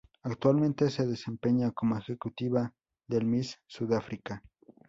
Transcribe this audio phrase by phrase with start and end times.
[0.23, 2.73] Actualmente se desempeña como ejecutiva
[3.07, 4.41] del Miss Sudáfrica.